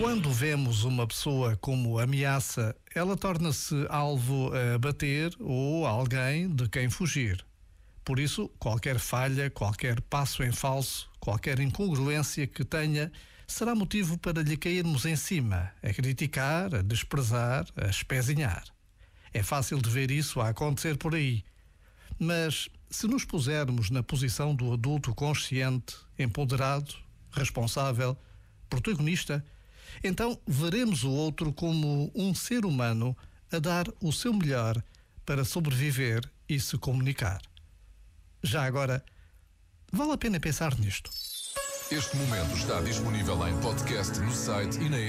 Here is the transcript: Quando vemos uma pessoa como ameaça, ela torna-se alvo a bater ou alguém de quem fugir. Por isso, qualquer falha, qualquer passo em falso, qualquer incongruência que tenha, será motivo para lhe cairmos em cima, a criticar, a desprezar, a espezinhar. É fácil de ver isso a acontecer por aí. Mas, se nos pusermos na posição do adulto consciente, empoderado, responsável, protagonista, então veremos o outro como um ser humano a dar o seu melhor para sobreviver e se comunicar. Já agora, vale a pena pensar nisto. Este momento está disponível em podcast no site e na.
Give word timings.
Quando 0.00 0.32
vemos 0.32 0.82
uma 0.84 1.06
pessoa 1.06 1.58
como 1.58 1.98
ameaça, 1.98 2.74
ela 2.94 3.18
torna-se 3.18 3.74
alvo 3.90 4.50
a 4.54 4.78
bater 4.78 5.30
ou 5.38 5.86
alguém 5.86 6.48
de 6.48 6.66
quem 6.70 6.88
fugir. 6.88 7.44
Por 8.02 8.18
isso, 8.18 8.48
qualquer 8.58 8.98
falha, 8.98 9.50
qualquer 9.50 10.00
passo 10.00 10.42
em 10.42 10.52
falso, 10.52 11.10
qualquer 11.20 11.60
incongruência 11.60 12.46
que 12.46 12.64
tenha, 12.64 13.12
será 13.46 13.74
motivo 13.74 14.16
para 14.16 14.42
lhe 14.42 14.56
cairmos 14.56 15.04
em 15.04 15.16
cima, 15.16 15.70
a 15.82 15.92
criticar, 15.92 16.74
a 16.76 16.80
desprezar, 16.80 17.66
a 17.76 17.90
espezinhar. 17.90 18.64
É 19.34 19.42
fácil 19.42 19.82
de 19.82 19.90
ver 19.90 20.10
isso 20.10 20.40
a 20.40 20.48
acontecer 20.48 20.96
por 20.96 21.14
aí. 21.14 21.44
Mas, 22.18 22.70
se 22.88 23.06
nos 23.06 23.26
pusermos 23.26 23.90
na 23.90 24.02
posição 24.02 24.54
do 24.54 24.72
adulto 24.72 25.14
consciente, 25.14 25.94
empoderado, 26.18 26.94
responsável, 27.32 28.16
protagonista, 28.70 29.44
então 30.02 30.38
veremos 30.46 31.04
o 31.04 31.10
outro 31.10 31.52
como 31.52 32.10
um 32.14 32.34
ser 32.34 32.64
humano 32.64 33.16
a 33.52 33.58
dar 33.58 33.86
o 34.00 34.12
seu 34.12 34.32
melhor 34.32 34.82
para 35.24 35.44
sobreviver 35.44 36.22
e 36.48 36.58
se 36.58 36.78
comunicar. 36.78 37.40
Já 38.42 38.64
agora, 38.64 39.04
vale 39.92 40.12
a 40.12 40.18
pena 40.18 40.40
pensar 40.40 40.78
nisto. 40.78 41.10
Este 41.90 42.16
momento 42.16 42.56
está 42.56 42.80
disponível 42.80 43.48
em 43.48 43.60
podcast 43.60 44.18
no 44.20 44.32
site 44.32 44.78
e 44.78 44.88
na. 44.88 45.00